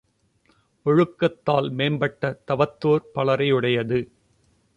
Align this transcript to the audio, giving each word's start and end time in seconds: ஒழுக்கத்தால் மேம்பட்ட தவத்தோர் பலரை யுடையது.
ஒழுக்கத்தால் 0.85 1.69
மேம்பட்ட 1.71 2.39
தவத்தோர் 2.47 3.05
பலரை 3.13 3.53
யுடையது. 3.53 3.99